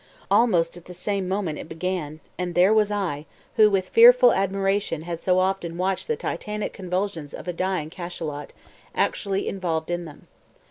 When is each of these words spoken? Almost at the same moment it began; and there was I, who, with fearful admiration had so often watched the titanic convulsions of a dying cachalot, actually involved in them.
Almost 0.31 0.75
at 0.77 0.85
the 0.85 0.95
same 0.95 1.27
moment 1.27 1.59
it 1.59 1.69
began; 1.69 2.21
and 2.35 2.55
there 2.55 2.73
was 2.73 2.89
I, 2.89 3.27
who, 3.55 3.69
with 3.69 3.89
fearful 3.89 4.33
admiration 4.33 5.03
had 5.03 5.19
so 5.19 5.37
often 5.37 5.77
watched 5.77 6.07
the 6.07 6.15
titanic 6.15 6.73
convulsions 6.73 7.35
of 7.35 7.47
a 7.47 7.53
dying 7.53 7.91
cachalot, 7.91 8.51
actually 8.95 9.47
involved 9.47 9.91
in 9.91 10.05
them. 10.05 10.25